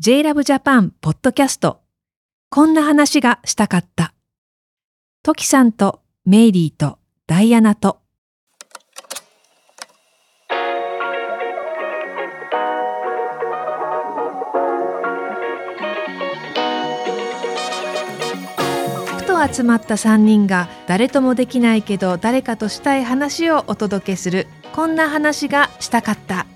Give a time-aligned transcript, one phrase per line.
[0.00, 1.80] JLove Japan ポッドキャスト。
[2.50, 4.14] こんな話がしたかった。
[5.24, 7.98] トキさんとメイリーとダイアナと。
[19.16, 26.46] ふと集まった3人が誰ともできないけど誰かとしたい話をお届けするこんな話がしたかった。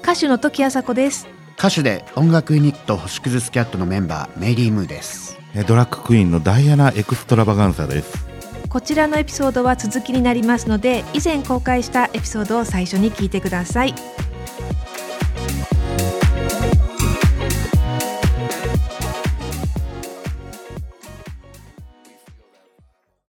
[0.00, 1.37] 歌手の時あさこです。
[1.58, 5.36] 歌手で音楽ユニット星屑スキャットのメンバーメイリー・ムーです。
[5.56, 8.28] えドラッグクイーンのダイアナ・エクストラバガンサです。
[8.68, 13.94] こちらのエピソードは続きになりますので以前公開したエピソードを最初に聞いてください。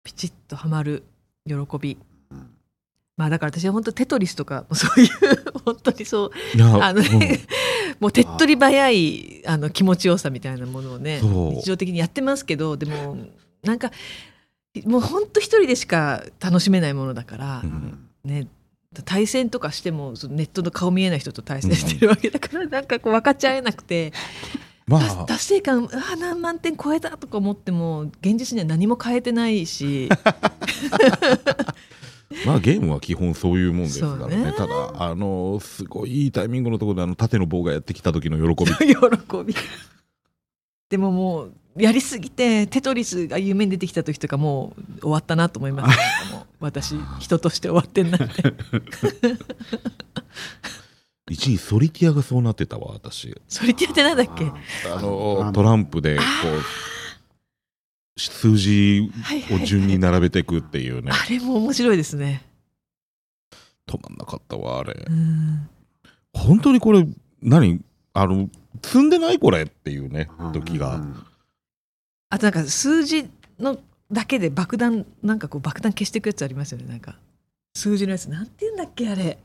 [0.03, 1.05] ピチッとはまる
[1.45, 1.97] 喜び。
[3.15, 5.09] まあだから私は本当テトリスとかそういう
[5.65, 7.39] 本当にそういやあのね、
[7.99, 13.17] もう手っ取り早いあの気持ちよさみたいなものをね日常的にやってますけどでも
[13.63, 13.91] なんか
[14.85, 18.09] もう本当一人でしか楽しめないものだからう、ん。
[18.23, 18.47] ね
[19.05, 24.13] 対戦とかしてもそのネットの顔見えない人と対戦してるわけだから、なんかこう分かっちゃえなくて、
[24.87, 30.09] ま達あ達成感あー何万点超えたとか思っても現実には何も変えてないし
[32.45, 34.37] まあゲームは基本そういうもんですからね。
[34.45, 34.53] ね。
[34.53, 38.71] ただあのすごいいいタイミングのところであの縦の棒がやってきた時の喜び。
[38.75, 38.95] 喜
[39.45, 39.55] び。
[40.89, 45.97] でももうやりすぎてテトリスが夢に出てきた時とかもう終わったなと思います。
[46.33, 48.27] もう私人として終わってんなって。
[51.29, 53.35] 一時ソリティアがそうなってたわ私。
[53.49, 54.45] それってやってなんだっけ？
[54.93, 56.61] あのトランプでこう
[58.17, 61.11] 数字はいはいはいを順に並べていくっていうね。
[61.13, 62.43] あれも面白いですね。
[63.87, 65.05] 止まんなかったわあれ。
[65.07, 65.69] うん。
[66.33, 67.07] 本当にこれ
[67.41, 67.81] 何？
[68.13, 68.49] あの
[68.83, 71.01] 積んでないこれっていうね時が。
[72.29, 73.29] あとなんか数字
[73.59, 73.77] の
[74.11, 77.17] だけで爆弾なんかこう爆弾消していくやつありますよねなんか。
[77.75, 79.37] 数字のやつなんて言うんだっけあれ。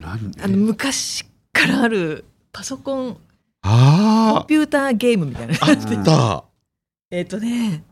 [0.00, 0.32] 何？
[0.42, 3.20] あの昔からあるパソコンコン
[3.62, 6.44] あピューターゲームみたいなああった。
[7.10, 7.84] えっとね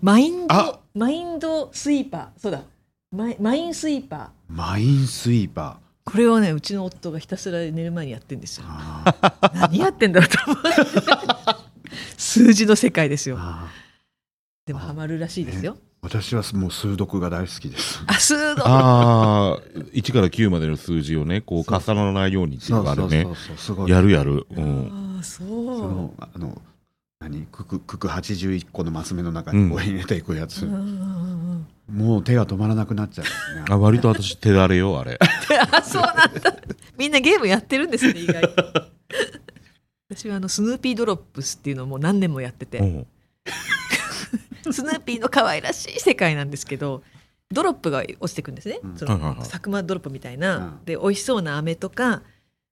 [0.00, 0.78] マインあ。
[0.94, 2.40] ドマインドスイーパー。
[2.40, 2.62] そうだ。
[3.10, 4.28] マイマインスイーパー。
[4.48, 8.66] マインスイーパこれをねうちの夫がひたすら寝る前にやってんですよ。
[9.54, 10.70] 何やってんだろうと思って。
[12.16, 13.38] 数字の世界ですよ。
[14.66, 18.02] でもハマるらしいですよ、私はもう数読が大好きです。
[18.06, 19.58] あ数度ああ
[19.92, 23.24] 1から9までの数字をねこう重ならないようにっていうのがあるね。
[23.24, 23.90] そうそうすごい。
[23.90, 25.48] やるやる、うん、ああそう。
[25.48, 25.52] そ
[25.88, 26.60] のあの
[27.24, 33.64] 何九九九九八十一個のマス目の中にこう入れていくやつ、うんもう手が止まらなくなっちゃうんですね。
[33.68, 35.18] あ割と私手だれよあれ。
[35.70, 36.56] あそうなんだ。
[36.96, 38.90] みんなゲームやってるんですね意外と
[40.08, 42.84] 私はあのスヌーピードロップスっていうのをもう何年もやってて、う。
[42.84, 43.06] ん
[44.72, 47.02] スヌーピーの可愛らしい世界なんですけど
[47.52, 48.96] ドロップが落ちてくんですね、うん。
[48.96, 49.38] そはいはいはい。
[49.40, 50.84] のサクマドロップみたいな、うん。
[50.86, 52.22] で美味しそうな飴とか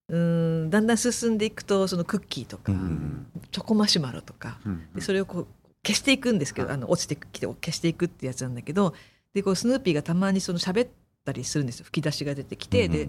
[0.08, 3.26] うーんだんだん進んでいくとそのクッキーとか、ううんん。
[3.50, 5.46] チョコマシュマロとかうんでそれをこう
[5.84, 8.94] 消していくんですけど、うんあの落ちてきて消していくってやつなんだけど
[9.34, 10.88] でこうスヌーピーがたまにその喋っ
[11.24, 11.84] たりするんですよ。
[11.86, 13.08] 吹き出しが出てきて、で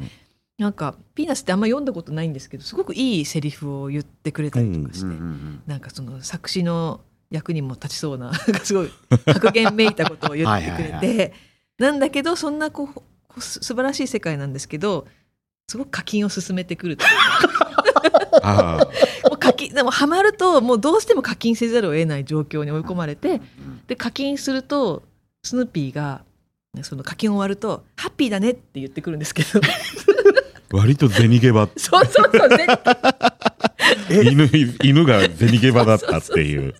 [0.58, 5.20] なんかピーナスってあんま読んだことないんですけどすごくいいセリフを言ってくれたりとかして、
[5.68, 8.92] なんかその作詞の役にも立ちそうなすごい
[9.26, 11.34] 格言めいたことを言ってくれてはいはい
[11.80, 12.88] なんだけどそんなこ
[13.36, 15.08] う素晴らしい世界なんですけど
[15.68, 17.12] すごく課金を進めてくるという。
[19.24, 23.42] もう課金でもハマるともうどうしても課金せざるを得ない状況に追い込まれてうん
[23.88, 25.04] で課金すると
[25.44, 26.22] スヌーピーが
[26.82, 29.60] その課金終わると「ハッピーだね」って言ってくるんですけど。
[29.60, 29.64] ー
[30.74, 31.70] 割と銭ゲバ。
[31.78, 32.50] そうそうそう
[34.24, 34.50] 犬
[34.82, 36.74] 犬が銭ゲバだったっていう。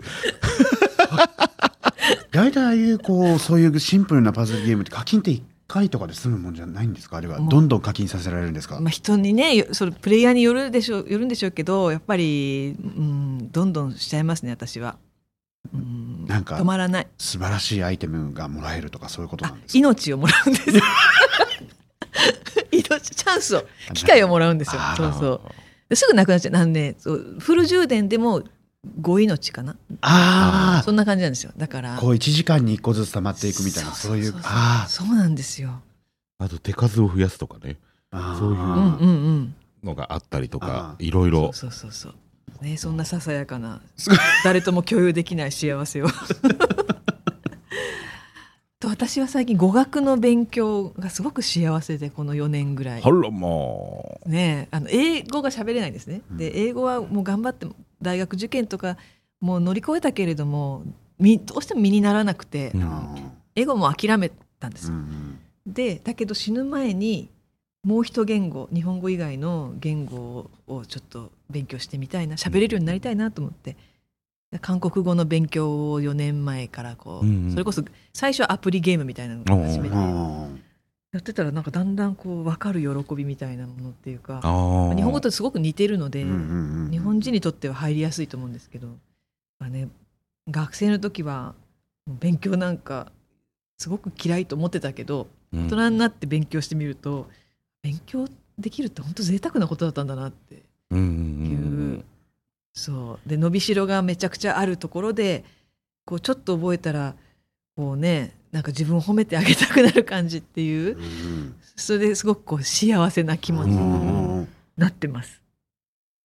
[2.32, 5.42] 大体ああいうこうそういうシンプルなパズルゲームって課金って1
[5.74, 7.18] 回とかで済むもんじゃないんですか？
[7.18, 14.98] あれはどんどん課金させられるんですか、まあ、人にねよそれプレイヤーによるでしょうよるんでしょうけどやっぱり、うん、どんどんしちゃいますね私は、
[15.74, 17.08] うん、なんか止まらない。
[17.18, 19.80] 素晴らしいアイテムがもらえるとかそういうことなあんですか？
[19.80, 20.70] 命をもらうんです。
[22.72, 23.64] 命チャンスを
[23.94, 24.82] 機会をもらうんですよ。
[24.82, 25.42] あそうそう。
[25.90, 26.52] ですぐなくなっちゃう。
[26.54, 28.44] なんでそうフル充電でも
[29.00, 29.76] 5命かな？
[30.02, 31.52] あそんな感じなんですよ。
[31.56, 31.96] だから。
[31.96, 35.82] あこう1時間に1個ずつ溜まっていくみたいなそういうあそうなんですよ。
[36.38, 37.78] あと手数を増やすとかね。
[38.12, 41.54] あそういううんうんうんのがあったりとかいろいろ。
[41.54, 42.14] そうそうそう
[42.64, 43.82] ねそんなささやかな
[44.44, 46.08] 誰とも共有できない幸せを。
[48.80, 53.02] と私は最近語学の勉強がすごく幸せでこの4年ぐらい。
[53.02, 54.30] あらまあ。
[54.30, 56.22] ねえあの英語が喋れないんですね。
[56.32, 58.98] で英語はもう頑張っても大学受験とか
[59.42, 60.84] もう乗り越えたけれども
[61.20, 62.84] みどうしても身にならなくて、うん。
[62.84, 63.16] あ
[63.56, 64.94] 英語も諦めたんですよ。
[64.94, 65.40] ーうん。
[65.66, 67.30] でだけど死ぬ前に
[67.84, 73.76] もう一言語日本語以外の言語をちょっと勉強してみたいな喋れるようになりたいなと思って
[74.62, 77.52] 韓国語の勉強を4年前からこう、うんうん。
[77.52, 77.84] それこそ
[78.14, 80.43] 最初はアプリゲームみたいなのを始めてうん
[81.14, 84.48] やあってたらなんかだんだんこう分かる喜びみたいなものっていうか日
[85.04, 88.88] 本語とすごく似てるので、ーうんうんうん日本人にとっては入りやすいと思うんですけど、
[89.60, 89.90] まあね、
[90.50, 91.56] 学生の時は
[92.08, 93.12] 勉強なんか
[93.80, 95.68] すごく嫌いと思ってたけどうん。
[95.68, 97.30] 大人になって勉強してみると
[97.82, 98.28] 勉強
[98.58, 100.64] できるって本当贅沢なことだったんだなって。
[100.92, 101.06] うんうん
[101.46, 102.06] いう、うん。
[102.74, 103.30] そう。
[103.30, 105.44] で伸びしろがめちゃくちゃあるところで
[106.06, 107.16] こうちょっと覚えたら
[107.76, 114.48] こうねなんか自分を褒めてあげたくなる感じっていううんそれですごくこう幸せな気持ちうんにうんうん。
[114.78, 115.42] なってます。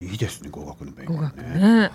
[0.00, 1.90] いいですね語学の勉強語学ね。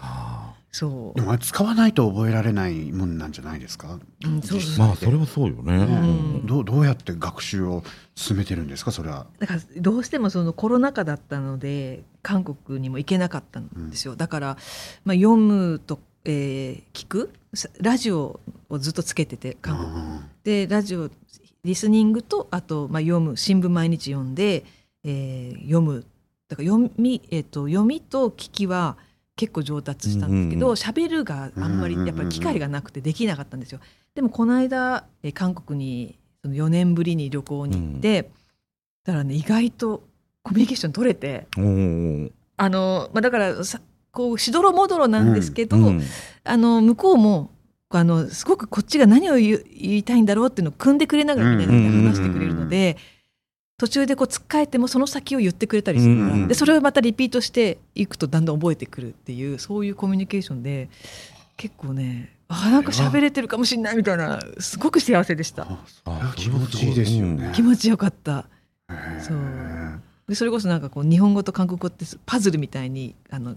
[0.72, 1.20] そう。
[1.20, 5.76] でも使わないと覚えられないもんなんじゃないですか、うんそうまあそれはそうよね。
[5.76, 6.48] うん。
[6.48, 7.84] どうどうやって学習を
[8.16, 9.28] 進めてるんですかそれは？
[9.38, 14.58] だからどうしてもそのコロナ禍だったので韓国にも行けなかったんですよ、だから、
[15.06, 17.32] まあ、読むと、えー聞く？
[17.54, 18.40] さラジオ
[18.70, 20.20] をずっとつけてて韓国。
[20.44, 21.10] でラジオ
[21.64, 24.66] リスニングとあと、まあ、読む新聞毎日読んで、
[25.04, 26.06] えー読む。
[26.50, 28.98] だから読み,、えー、と読みと聞きは
[29.36, 33.80] 結構上達したんですけどうんうん喋、るがあんまりうんうんうんやっぱり機会がなくてできなかったんですよ。
[34.14, 38.30] でもこの間、えー韓国にその4年ぶりに旅行に行って、
[39.06, 40.04] だからね意外と
[40.44, 41.48] コミュニケーション取れて
[42.58, 43.80] あの、まあ、だからさ
[44.14, 46.02] こうしどろもどろなんですけど、うん
[46.46, 47.52] あの向こうも
[47.90, 52.98] あのすごくこっちが何を言いたいんだろうっていうのを組んでくれながらみたいな話してくれるので、
[53.78, 56.48] 途中でこうつっかえてもその先を言ってくれたりするから、うんうん。
[56.48, 60.90] でそれをまたリピートしていくとだんだん覚えてくるっていうそういうコミュニケーションで
[61.56, 65.68] 結構ねあなんか喋れてるかもしれないみたいなすごく幸せでした。
[66.36, 67.52] 気持ちいいですよね。
[67.56, 68.46] 気持ちよかった。
[69.22, 69.38] そう。
[70.28, 73.56] でそれこそなんかこう日本語と韓国語ってパズルみたいにあの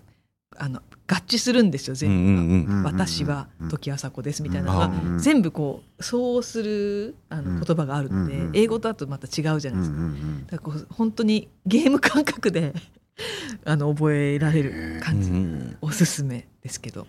[0.58, 2.82] あの合致するんですよ全部が。
[2.91, 9.97] 私は時あさこですみたいなのがうんうん全部こうそうするあうんの言葉があるので、うん英語とあとまた違うじゃうなんいですか。
[9.97, 12.75] うんだからこう本当にゲーム感覚で
[13.64, 17.06] あの覚えられる感じ、うんおすすめですけど、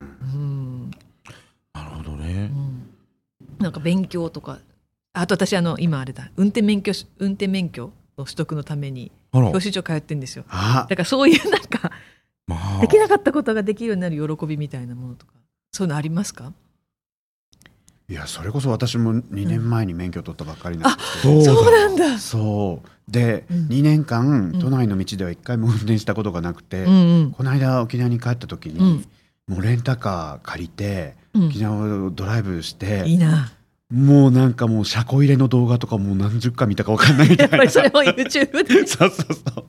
[0.00, 0.04] う
[0.36, 0.90] ん。
[1.74, 2.46] なるほどうね。
[2.46, 2.82] ん、
[3.58, 4.58] なんか勉強とか
[5.12, 10.44] あと私あの今あれだ運転免許し運転免許の取得のために教習所通ってんですよ。
[10.48, 10.86] あ。
[10.88, 11.90] だからそういうなんか
[12.54, 12.80] まあ。
[12.80, 15.32] できなかったことができるようになる喜びみたいなものとか
[15.72, 16.52] そういうのありますか？
[18.08, 21.62] いやそれこそ私も2年前に免許取ったばっかりなんですけど、そうだ。
[21.62, 22.18] そうなんだ。
[22.18, 23.10] そう。
[23.10, 23.66] で、うん。
[23.68, 24.58] 2年間うん。
[24.58, 27.32] 都内の道では一回も運転したことがなくて、うんうん。
[27.32, 29.06] この間沖縄に帰った時に、うん。
[29.48, 31.46] もうレンタカー借りてうん。
[31.46, 33.50] 沖縄をドライブして、いいな。
[33.90, 37.56] もうなんかもう車庫入れの動画とかもう何十回見たか分かんないみたいな。
[37.56, 38.84] やっぱりそれも YouTube で。
[38.88, 39.64] そうそうそう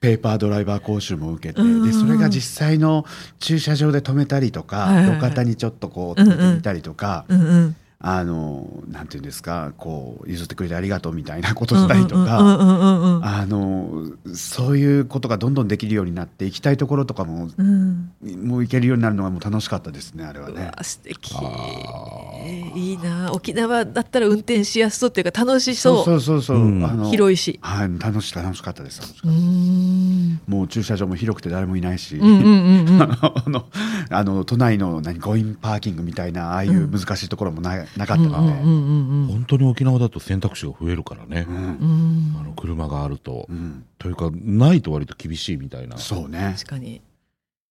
[0.00, 3.04] ペーパードライバー講習も受けて、でそれが実際の
[3.40, 7.24] 駐車場で止めたりとか、路肩にちょっとこう止めてみたりとか、
[8.00, 12.38] あのなんていうんですかこう譲ってくれてありがとうみたいなことしたりとか、
[13.22, 18.12] あのそういうことがどんどんできるようになって行きたいところとかもうん。
[18.22, 20.66] もう行けるようになるのがもう楽しかったですねあれはうね。
[20.66, 21.34] わ素敵
[22.74, 23.32] あいいな。
[23.32, 26.04] 沖縄だったら運転しやすそうっていうか楽しそう。
[26.04, 26.78] そうそうそう、う。
[26.80, 26.84] ん。
[26.84, 27.58] あの広いし。
[27.62, 29.00] はい楽しか楽しかったです。
[30.46, 32.18] もう駐車場も広くて誰もいないし、
[34.10, 41.46] あの都内の何コインパーキングみたいなああいう難しいところもな,、なかったので、本当に沖縄だと選択肢が増えるからね。
[41.48, 41.52] う。
[41.52, 41.56] ん。
[41.56, 42.36] うん。
[42.40, 43.46] あの車があると。
[43.48, 43.52] う。
[43.52, 43.84] ん。
[43.98, 45.98] というかないと割と厳しいみたいな。
[45.98, 46.54] そうね。
[46.56, 47.02] 確かに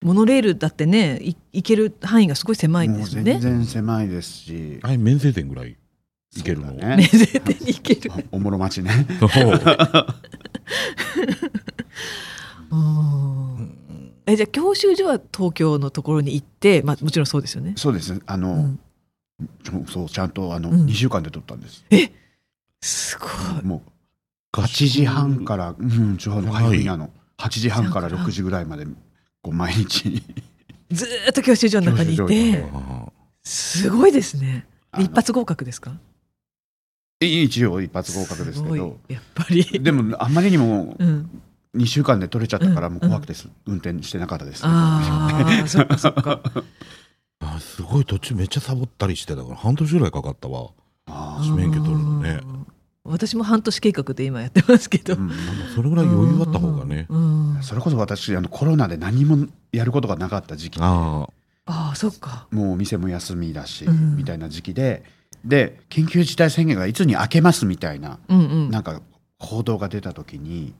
[0.02, 3.40] モノレールだってねい行ける範囲がすごい狭いんですよね。
[3.40, 5.76] 全然狭いですし、あれ免税店ぐらい
[6.36, 6.72] 行けるの？
[6.72, 6.98] ね。
[6.98, 8.12] ね絶対に行ける。
[8.32, 9.08] おもろ町ね。
[9.20, 10.10] そう
[12.70, 13.78] うん
[14.28, 17.74] えじゃあ教習所は東京のところに行ってまあもちろんそうですよね。
[17.78, 18.22] そうです。
[18.26, 19.86] あの、うん。
[19.88, 20.86] そうちゃんとあの、うん。
[20.86, 21.86] 2週間で撮ったんです。
[22.82, 23.28] すご
[23.62, 23.66] い。
[23.66, 23.82] も
[24.54, 26.84] う8時半からうんちょうどはい。
[26.84, 26.98] 早い。
[26.98, 28.86] の8時半から6時ぐらいまで
[29.42, 30.24] こう毎日。
[30.92, 33.08] ずーっと教習所の中にいてあ
[33.44, 34.66] すごいですね。
[34.98, 35.92] 一発合格ですか？
[37.20, 39.00] 一応一発合格ですけど。
[39.08, 39.64] やっぱり。
[39.82, 41.42] でもあんまりにもうん。
[41.76, 42.94] 2週間で取れちゃったからうん。
[42.94, 46.42] もう怖くてす運転してなかったです、ああそっかそっか。
[47.40, 50.72] あすごい途中めっちゃサボったりしてたから半年ぐらいかかったわ。
[51.06, 52.40] あ免許取るのね。
[52.44, 52.68] うん
[53.08, 55.32] 私も半年計画で今やってますけど、うん
[55.76, 57.06] それぐらい余裕あった方がね。
[57.10, 57.64] うんうん。
[57.64, 60.86] それこそ私あのコロナで何もやることがなかった時期で。
[60.86, 61.28] あ。
[61.66, 62.48] ああそっか。
[62.52, 64.16] もうお店も休みだし、うん。
[64.18, 65.04] みたいな時期で。
[65.46, 68.72] で緊急事態宣言がいつに明けますみたいなうんうん。
[68.72, 69.02] なんか
[69.40, 70.74] 報道が出た時に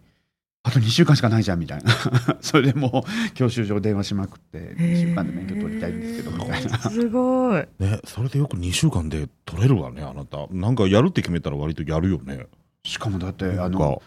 [0.68, 1.94] あと2週間しかないじゃんみたいな。
[2.42, 6.78] それでもう教習所電話しまくって2週間で免許取りたいんですけどみたいな。
[6.78, 7.62] すごい。
[7.62, 7.66] あ。
[7.80, 10.46] ね、それでよく2週間で取れるわね、あなた。
[10.52, 12.48] なんかやるって決めたら割とやるよね。
[12.84, 14.02] しかもだってあの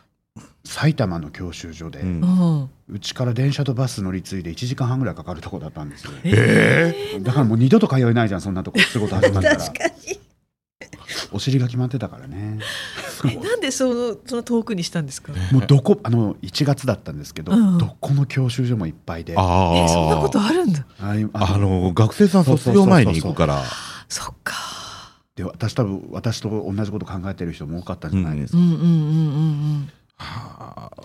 [0.64, 2.70] 埼玉の教習所で、ううん。
[2.90, 6.10] うんちから電車とバス乗り継いで1時間半ぐらいかかるとこだったんですよ。
[6.24, 9.56] えだからもう二度と通えないじゃんそんなとこ仕事始まったら。
[9.64, 10.20] 確かに。
[11.32, 12.58] お尻が決まってたからね
[13.28, 15.32] えなんでそのその遠くにしたんですか？
[15.52, 17.78] もうどこあの1月だったんですけど、うん。
[17.78, 19.34] どこの教習所もいっぱいで。
[19.36, 20.46] あえそんなことあ。
[20.46, 20.84] あるんだ。
[21.00, 23.62] あの、学生さん卒業前に行くから。
[24.08, 24.54] そっか。
[25.36, 29.90] で私多分私と同じこと考えてる人も多かったんじゃないですか、うんうんうんうん。
[30.16, 31.02] はあ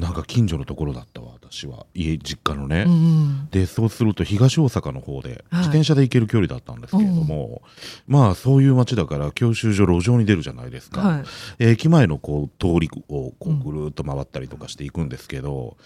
[0.00, 1.84] なんか近所のところだったわ、私は。
[1.94, 2.84] 家、実家のね。
[2.86, 2.96] うんう
[3.44, 3.48] ん。
[3.50, 5.60] でそうすると東大阪の方ではい。
[5.60, 7.62] 自転車で行ける距離だったんですけれども、
[8.06, 11.24] まあそういう街だから教習所路上に出るじゃないですか、はい。
[11.58, 15.76] 駅前のこう通りをこうぐるーっと回ったりとかしていくんですけど、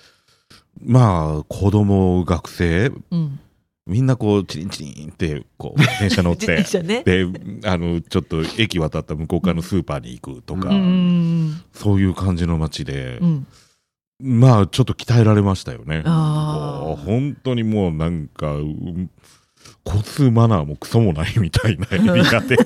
[0.80, 3.40] まあ子供学生うん。
[3.86, 7.02] みんなこうチリンチリンってこう 自転車乗っ自てね。
[7.04, 7.26] で
[7.64, 11.60] あのちょっと駅渡った向こう側のスーパーに行くとか、うんうん。
[11.72, 13.46] そういう感じの街で、うん
[14.20, 16.02] まあちょっと鍛えられましたよね。
[16.02, 19.10] 本当にもうなんか、うん
[19.86, 22.56] 交通マナーもクソもないみたいなエリアで、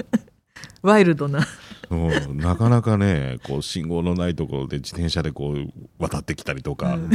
[0.82, 1.46] ワイルドな。
[1.90, 7.10] うんなかなかね、こう信号のないところで自転車でこう渡ってきたりとか、うん。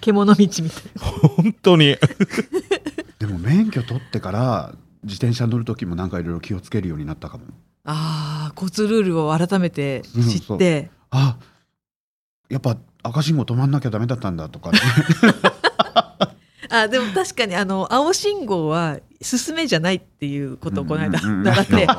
[0.00, 0.70] 獣道みたい
[1.36, 1.96] 本当に、
[3.18, 7.44] でも免許取ってから自転車乗る時もなんかいろいろ気をつけるようになったかも。
[7.84, 11.36] ああ交通ルールを改めて知って、あ
[12.52, 14.78] やっぱ赤信号止まんなきゃダメだったんだとか、 ね、
[16.68, 21.94] あでも確かにあの青信号は進めじゃないっていうことをこの間うんうんうん習って、え違うの？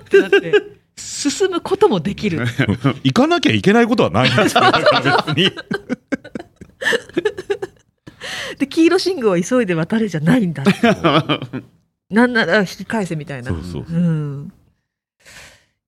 [0.00, 0.76] ってなって。
[0.96, 2.46] 進むこともできる。
[3.04, 4.62] 行かなきゃいけないことはないんですよ。
[8.58, 10.64] で黄色信号は急いで渡れじゃないんだ
[12.08, 13.50] なんなら引き返せみたいな。
[13.50, 13.92] そうそうう。
[13.92, 14.50] ん。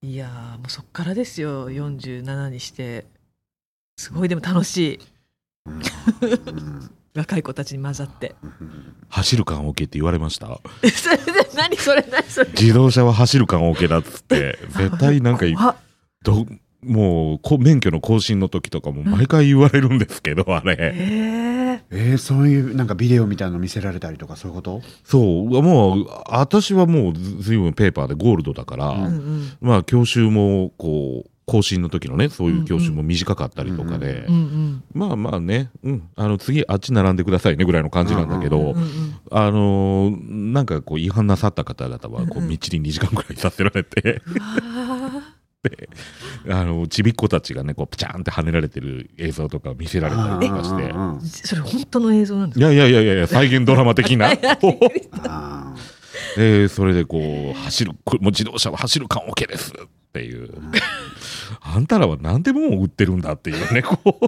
[0.03, 1.71] いやーもうそっからですよ。
[1.71, 3.07] 47にして
[3.99, 4.99] すごいでも楽しい。
[5.67, 5.83] うん。
[7.15, 8.37] 若い子たちに混ざって。
[9.09, 10.47] 走る感 OK って言われました？
[10.47, 12.51] それで何それ何それ。
[12.51, 15.47] 自動車は走る感 OK だっつって、絶対なんか
[16.23, 16.47] ど
[16.81, 20.77] もうこ免許の更新の時とかも毎回言われるんですけど、あれ。
[20.79, 24.83] ええー、そういうなんかビデオみたいなの見せられたりとかそういうこと？
[25.03, 29.53] そう、もう、私はもうずずいぶんペーパーでゴールドだから、ーうんうん。
[29.61, 42.49] まあ、教習も、こう、更新の時のね、そういう教習も短かったりとかで、うんうんまあまあね、うん、あの、次あっち並んでくださいねぐらいの感じなんだけど、うんうんあのーなんかこう、違反なさった方々は、こう、うん。
[42.49, 44.39] みっちり2時間ぐらいさせられて、 う
[46.51, 52.73] わあの、ちびっ子たちがね、こう、プチャーンって跳ねられてる映像とか見せられたりとかして、それ本当の映像なんですか？
[52.73, 54.31] いやいやいやいや再現ドラマ的な。
[55.25, 55.75] あ
[56.37, 59.75] えーそれでこう走るこれもう自動車は走る感 OK ですっ
[60.19, 60.51] ていう、
[61.63, 64.27] あんたらは何でも売ってるんだっていうねこう。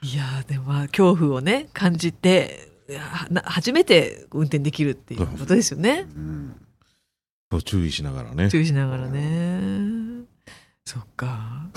[0.06, 2.68] いやーでもまあ恐怖をね感じて
[3.44, 6.06] 初めて運転できるっていうことですよね。
[6.08, 6.56] ーうん。
[7.50, 8.50] そう注意しながらね。
[8.50, 10.24] 注意しながらね。
[10.84, 11.68] そっか。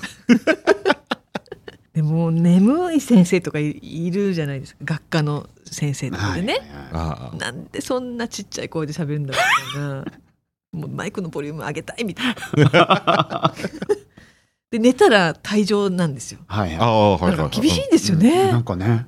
[1.93, 4.79] でも眠い先生とかいいるじゃないですか。
[4.83, 6.89] 学科の先生とかでね、はいはいはい。
[6.93, 7.35] ああ。
[7.37, 10.26] なんでそんなちっちゃい声で喋るんだろうみたいな
[10.71, 13.53] もうマイクのボリューム上げたいみたいな。
[14.69, 16.39] で寝たら退場なんですよ。
[16.47, 19.07] あはいはあはい厳しいんですいよね、なんかね。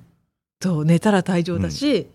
[0.62, 2.08] そう寝たら退場だし、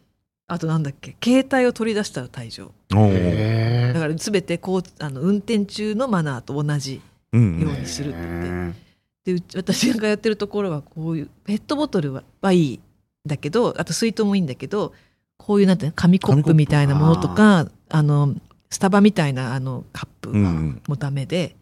[0.46, 2.72] あとなんだっけ携帯を取り出したら退場。
[2.88, 8.18] だから全てこうあの運転中のマナーと同じうんうんようにするって。
[8.18, 8.80] 言って
[9.26, 12.80] えで私がやってるところはこういうペットボトルははいいん
[13.26, 14.92] だけどあと水筒もいいんだけど
[15.38, 18.34] こういうなんて紙コップみたいなものとかあの
[18.74, 20.82] スタバみたいなあのカップうんうん。
[20.88, 21.54] もダメで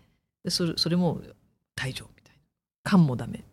[0.45, 1.21] でそれそれも
[1.77, 2.41] 退場みたいな。
[2.85, 3.45] 缶もダメ。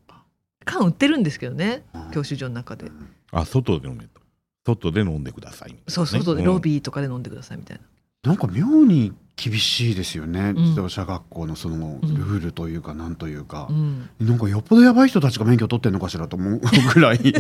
[0.64, 2.90] 缶売ってるんですけどねー教習所の中で。
[3.34, 4.22] あ外で飲めと。
[4.66, 7.78] 外で飲んでくださいね、そうそうそうでんロビーとかで飲んでくださいみたい
[8.24, 8.30] な。
[8.32, 10.56] なんか妙に厳しいですよね、ん。
[10.56, 12.16] 自動車学校のそのうん。
[12.16, 13.68] ルールというかなんというか。
[13.70, 14.10] う、ん。
[14.22, 16.62] なんかよっぽどやばい人たちが免許取ってんのかしらと思う
[16.94, 17.20] ぐらい。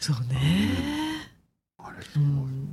[0.00, 1.07] そうね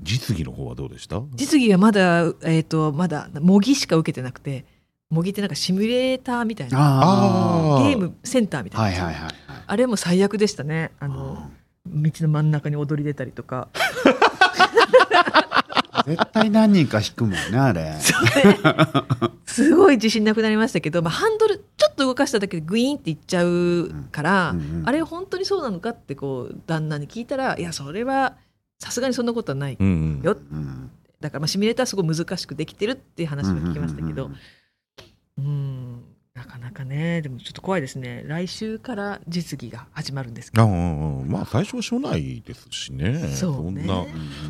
[0.03, 1.21] 実技の方はどうでした？
[1.35, 4.65] 実技はまだ、えっ、と、まだ模擬しか受けてなくて、
[5.09, 7.89] 模擬ってなんかシミュレーターみたいな、ああー。
[7.89, 9.03] ゲームセンターみたいな。
[9.03, 9.33] はいはいはいはい。
[9.67, 10.91] あれも最悪でしたね。
[10.99, 11.49] あの、
[11.85, 13.67] 道の真ん中に踊り出たりとか。
[16.05, 17.95] 絶対何人か引くもんねあれ。
[19.47, 24.87] すごい自信なくなりましたけど、まあ、ハンドルちょっと動かしただけでグイーンっていっちゃうから、うんうん。
[24.87, 28.35] あれ本当にそうなのかってこう旦那に聞いたらいやそれは
[28.79, 30.21] さすがにそんなことはないうんうん。
[30.23, 30.37] よ。
[30.51, 30.91] うん
[31.21, 34.27] だからまあシミュレーターすごい難しくできてるっていう話は聞きましたけど。
[34.27, 34.35] うん
[35.37, 36.03] うん
[36.35, 37.21] なかなかね。
[37.21, 38.21] でもちょっと怖いですね。
[38.27, 40.63] 来週から実技が始まるんですけど。
[40.63, 43.29] あうんうんまあ最初はしょうないですしね。
[43.33, 43.87] そうね。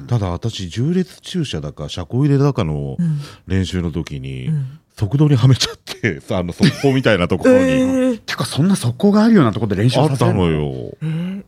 [0.08, 3.20] ただ私重列駐車だか車庫入れだかのうん。
[3.46, 4.80] 練習の時にうん。
[4.98, 7.60] 速度にはめちゃってさあの速攻みたいなところに。
[7.70, 8.20] えー。
[8.20, 10.98] てかそんな速攻があるようなところで練習あったさせるのよ。
[11.04, 11.44] えー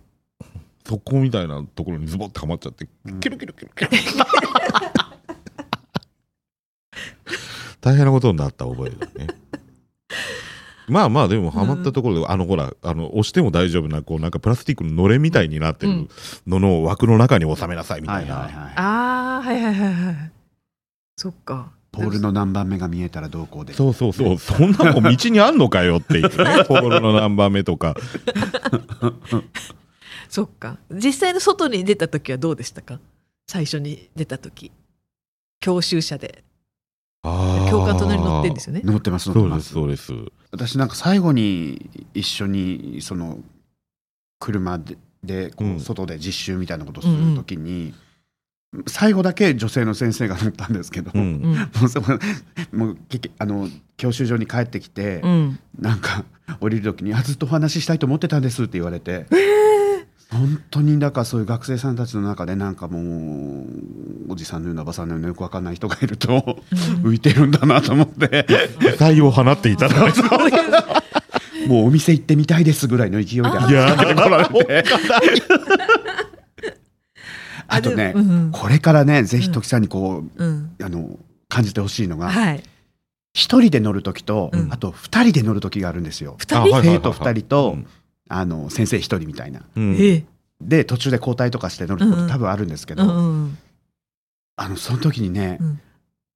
[0.88, 3.20] 速攻みたいなところにズボッてはまっちゃってうん。
[3.20, 3.90] キルキルキルキル。
[7.82, 9.28] 大変なことになった覚えがね。
[10.88, 16.08] まあまあでもはまったところで、あのほらあの押しても大丈夫なこうなんかプラスチックののれみたいになってる
[16.48, 20.32] のの枠の中に収めなさいみたいな、ああはいはいはいはい。
[21.18, 21.72] そっか。
[21.92, 23.74] ポールの何番目が見えたらどうこうで。
[23.74, 26.30] そうそうそう、そんなもん道にあんのかよっていうね、
[26.68, 27.96] ポールの何番目とか。
[30.30, 30.78] そっか。
[30.92, 33.00] 実際の外に出た時はどうでしたか？
[33.48, 34.72] 最初に出た時。
[35.60, 36.44] 教習車で。
[37.24, 38.82] 教官隣に乗ってんですよね。
[38.84, 40.32] 乗ってます乗ってまそうですす、そうです。
[40.52, 43.40] 私なんか最後に一緒にその
[44.40, 47.94] 車でで外で実習みたいなことをするときに、
[48.86, 51.42] 最後だけ女性の先生が乗ったんですけど、ううん。
[51.42, 52.18] んもうそこ
[52.72, 53.68] もう結局あの
[53.98, 55.60] 教習所に帰ってきて、うん。
[55.80, 56.24] なんか
[56.62, 59.26] 降りるときにあ「ずっとお話ししたいと思ってたんです」って言われて、
[60.30, 66.60] 本当にだからそういう学生さんたちの中でなんかもうおじさんのようなおばさんのようなよくわかんない人がいると
[67.02, 68.46] 浮いてるんだなと思って。
[68.80, 70.22] 期待を放っていただいて。
[71.68, 73.96] もうお店行ってみたいですぐらいの勢いでいや。
[73.96, 74.84] ー、来られて。
[77.70, 78.52] あとねうん。
[78.52, 80.76] これからねぜひ時さんにこう、うん。
[80.84, 82.64] あの感じてほしいのがはい。
[83.34, 84.74] 一人で乗る時と、うん。
[84.74, 86.36] あと二人で乗る時があるんですよ。
[86.40, 87.88] 二人、生徒二人とうん
[88.30, 89.62] あの先生一人みたいな。
[89.76, 89.96] うん。
[89.96, 90.26] ええ。
[90.62, 93.58] で途中で交代とかして乗ること多分あるんですけど、うんうん。
[94.56, 95.80] あのその時にね、うん。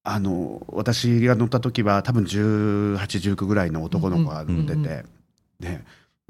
[0.04, 5.06] あの私が乗った時は多分1819ぐらいの男の子が乗ってて、うんうん
[5.60, 5.80] で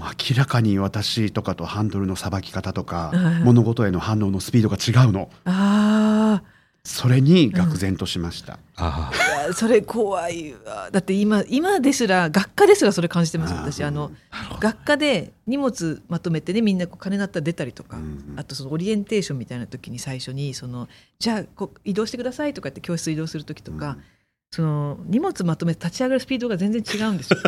[0.01, 5.29] 明らかに私とかとハンドルのさばき方とか、うん物事への反応のスピードが違うの。
[5.45, 6.41] あ
[6.83, 9.45] それに愕然としました、ああ。
[9.45, 10.89] いやそれ怖いわ。
[10.91, 13.83] だって今今ですら学科ですらそれ感じてます私。
[13.83, 14.11] あの
[14.59, 20.87] 学科で荷物まとめてねみんなこう金なったら出たりとか、うんあとそのオリエンテーションみたいな時に最初にその
[21.19, 24.03] じゃあこう移動してくださいとかって教室移動する時とか、うん。
[24.53, 27.39] その荷物まとめて立ち上がるスピードが全然違うんですよ。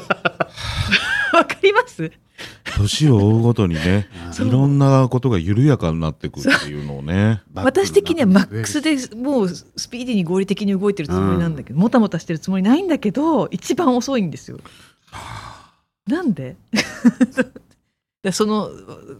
[1.34, 2.12] わかります？
[2.78, 4.08] 年を追うごとにね、
[4.40, 7.42] いろんなことが緩やかになってくっていうのをね。
[7.54, 14.60] 私的にはマックスでもうスピーディーに合理的に動いてるつもりなんだけど、もたもたしてるつもりないんだけど一番遅いんですよ。
[16.08, 16.56] なんで？
[18.24, 18.70] でその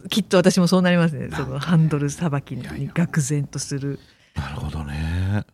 [0.08, 1.28] きっと私もそうなりますね。
[1.30, 4.00] そのハンドルさばきに愕然とする。
[4.34, 5.44] なるほどね。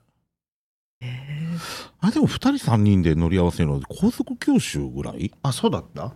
[1.03, 1.49] え
[2.01, 5.33] あ、でも二人三人で乗り合わせるのは高速教習ぐらい？
[5.43, 6.13] あそうだった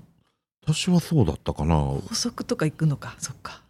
[0.66, 1.74] 私はそうだったかな。
[1.74, 3.62] ー高速とか行くのかそっか。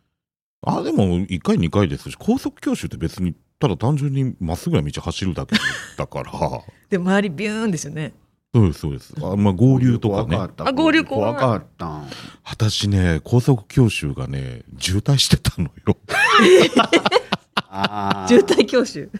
[0.62, 5.57] あ、でも1回2回ですし、高速教習って別に、ただ単純にまっすぐな道走るだけ
[5.96, 6.30] だから。
[6.88, 8.12] で周りビューンですよね。
[8.54, 9.14] そうです、そうです。
[9.20, 10.37] あまあ、合流とかね。
[10.37, 12.02] 怖かったあ合流怖かった
[12.44, 15.96] 私ね、高速教習がね、渋滞してたのよ。
[18.28, 19.11] 渋滞教習。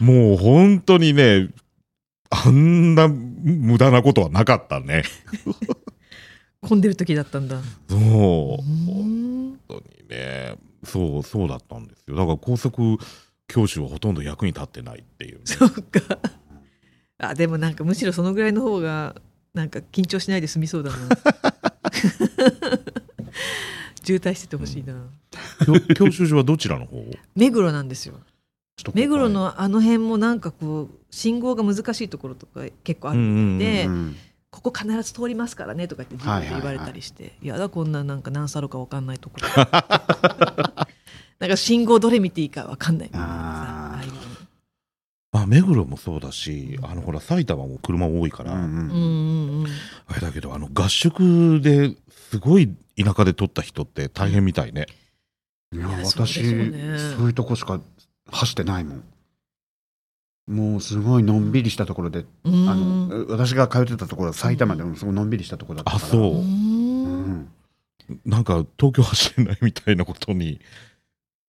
[0.00, 1.50] もう本当にね、
[2.30, 5.04] あんな無駄なことはなかったね。
[6.62, 7.60] 混んでる時だったんだ。
[7.88, 7.98] そう。
[7.98, 10.56] う本ん当にね。
[10.84, 12.16] そう、そうだったんですよ。
[12.16, 12.98] だから高速
[13.46, 16.18] 教習はほとんど役に立ってないっていうね、そうか。
[17.18, 19.16] あでもなんかむしろそのぐらいの方が
[19.54, 20.96] なんか緊張しないで済みそうだな。
[24.04, 24.94] 渋滞しててほしいな。
[25.66, 27.04] 教教習所はどちらの方？
[27.34, 28.20] 目黒なんですよ。
[28.94, 34.16] 目黒のあの辺もなんかこう信号が難しいところとか結構あるんで、うん
[34.60, 39.36] ここ必ず通りますからねとかって自分で言われたりして、いやだこんななんか何サロか分かんないとこ。
[39.40, 39.48] ろ
[41.38, 44.02] なんか信号どれ見ていいか分かんないみたいなさあ
[45.30, 54.86] まあ、目黒もそうだし、あのほら、埼玉も車多いから、あれだけど、あの合宿ですごい田舎で撮った人って大変みたいね。
[55.70, 56.98] いやいやそうね。
[57.16, 57.80] そういうとこしか
[58.30, 59.04] 走ってないもん
[60.48, 66.04] もうすごいのんびりしたところで、うあんの私が通ってたところは埼玉でもすごいのんびりしたところだったから。
[66.06, 66.22] あそう。
[66.22, 67.30] ううん。
[67.32, 67.48] ん
[68.24, 70.60] なんか東京走れないみたいなことに。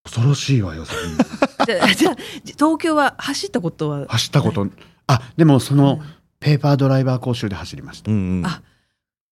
[0.03, 0.85] 恐ろしいわよ
[1.67, 4.05] じゃあじゃあ東京は走ったことは？
[4.07, 4.67] 走ったこと。
[5.07, 6.01] あでもその
[6.39, 8.12] ペーパードライバー講習で走りました。
[8.12, 8.45] うんうん。
[8.45, 8.62] あ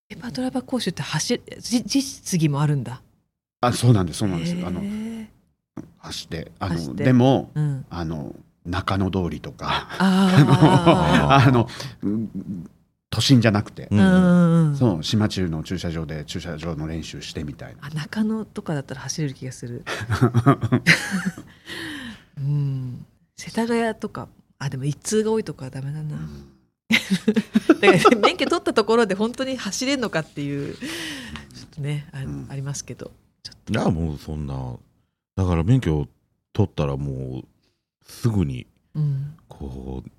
[0.09, 3.01] ペーパードライバー講習って走るじ実技もあるんだ。
[3.61, 4.55] あそうなんですそうなんです。
[4.65, 4.81] あの
[5.97, 8.35] 走ってあのでもうん、あの
[8.67, 11.67] 中野通りとか あ あの
[12.03, 12.69] うん
[13.09, 17.87] 都心じゃなくて、うんそう島中の駐車場で駐車場の練習してみたいな。
[17.87, 19.85] あ中野とかだったら走れる気がする。
[22.37, 23.05] うん。
[23.37, 24.27] 世田谷とか
[24.59, 26.17] あでも一通が多いとこはダメだな。
[27.79, 30.81] だから免許取ったところで本当に走れるのかっていうちょ
[31.65, 32.47] っとねあ,、うん。
[32.49, 33.11] ありますけど。
[33.69, 34.75] いやもうそんな。
[35.37, 36.07] だから免許を
[36.51, 37.43] 取ったらもう
[38.07, 39.35] すぐにうん。
[39.47, 40.09] こう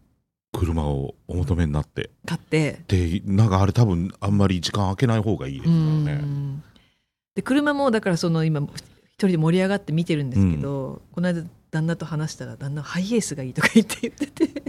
[0.58, 2.10] 車をお求めになって。
[2.26, 2.80] 買って。
[2.88, 6.12] でなんかあれ多分あんまり時間空けない方がいいですうよね。
[6.14, 6.62] ん。
[7.34, 8.68] で車もだからその今一
[9.18, 14.62] 人で盛り上がって見てるんですけど、この間旦那と話したら旦那はハイエースがいいとか言って言ってて。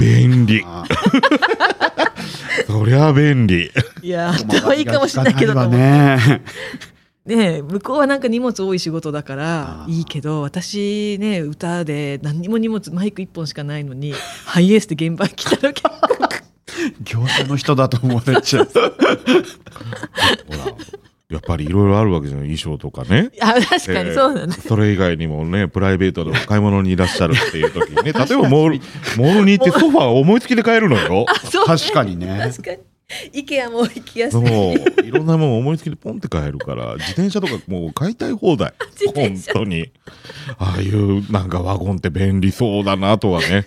[0.00, 0.62] 便利。
[0.64, 0.84] あ
[2.66, 3.70] そりゃ便利。
[4.02, 6.42] いやあったはいいかもしれないけどね
[7.28, 14.14] ねえ向こうはなんか荷物多い仕事だからいいけど私ね歌で何にも荷物マイク1本しかないのに
[14.46, 15.90] ハイエースで現場に来たら結構
[17.04, 18.64] 業者の人だと思われちゃう。
[18.66, 18.88] ほら
[21.30, 23.30] やっぱりいろいろあるわけじゃない衣装とかね。
[23.42, 28.80] あ確かにそうなんです、それ以外にもね、プライベートで買い物にいらっしゃるっていう時にね、例えばモール、
[29.18, 31.26] モールに行ってソファー思いつきで買えるのよ。
[31.66, 32.40] 確かにね。
[32.42, 32.78] 確かに
[33.32, 38.74] IKEA も行きやすそういいろんなもん思いつきでポンって買えるから、 自転車とかもう買いたい放題。
[39.14, 39.90] 本当に。
[40.58, 43.66] ああいうなんかワゴンって便利そうだなとはね。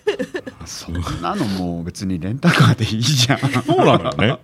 [0.65, 4.37] そんなのもう別にレンタカーでいいじゃんそうなのよね。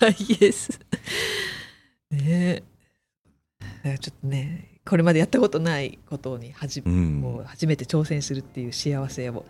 [0.00, 0.80] ハイエース
[2.10, 2.62] ねえ
[3.60, 9.44] だからちょっとねこれまでやったことないことにはじ、うんもう初めて挑戦するっていう幸せを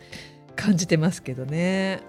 [0.54, 2.02] 感じてますけどね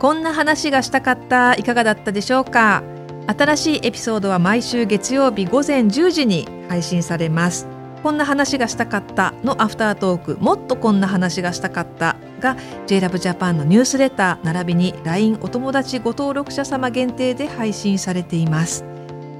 [0.00, 1.54] こんな話がしたかった。
[1.56, 2.82] いかがだったでしょうか？
[3.26, 7.68] 新しいエピソードは毎週月曜日午前10時に配信されます。
[8.02, 10.38] こんな話がしたかったのアフタートーク。
[10.40, 18.86] もっとこんな話がしたかったが JLove Japan のニュースレター並びに LINE お友達ご登録者様限定で配信されています。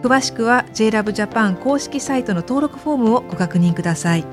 [0.02, 4.26] 詳しくは JLove Japan 公式サイトの登録フォームをご確認ください。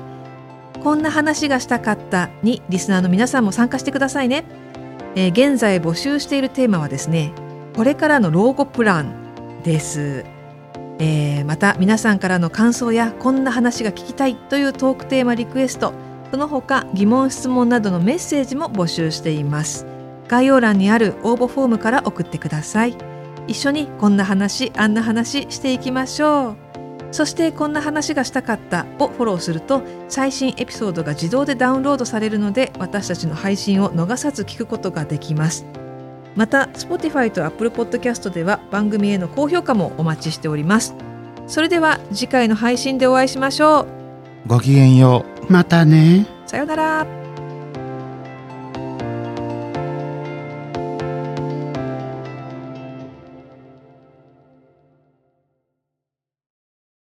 [0.84, 4.44] こんな話がしたかったにリスナーの皆さんも参加してくださいね、
[5.18, 7.32] えー現在募集しているテーマはですね
[7.74, 10.24] これからの老後プランです、
[11.00, 15.92] えーまた皆さんからの感想やこんな話が聞きたいというトークテーマリクエスト
[16.30, 19.86] その他疑問質問などのメッセージも募集しています。
[20.28, 22.94] 概要欄にある応募フォームから送ってください。
[23.46, 26.67] 一緒にこんな話あんな話していきましょう。
[27.10, 35.66] そしてこんな話がしたかったをフォローすると最新エピソードが自動でダウンロードされるので私たちの配信を逃さず聞くことができます。
[36.36, 40.94] また Spotify と Apple Podcast では番組への高評価もお待ちしております。
[41.46, 43.80] それでは次回の配信でお会いしましょ
[44.46, 44.48] う。
[44.48, 45.52] ごきげんよう。
[45.52, 46.26] またね。
[46.46, 47.06] さようなら